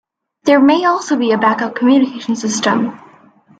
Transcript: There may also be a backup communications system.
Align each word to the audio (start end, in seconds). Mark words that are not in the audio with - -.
There 0.45 0.59
may 0.59 0.85
also 0.85 1.15
be 1.15 1.31
a 1.31 1.37
backup 1.37 1.75
communications 1.75 2.41
system. 2.41 2.99